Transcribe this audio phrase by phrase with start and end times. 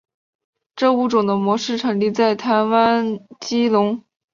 [0.73, 4.03] 该物种的模式产地在台湾基隆。